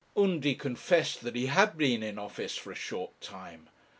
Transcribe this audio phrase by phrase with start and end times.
[0.17, 3.69] Undy confessed that he had been in office for a short time.